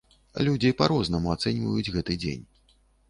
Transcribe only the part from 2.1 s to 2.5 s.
дзень.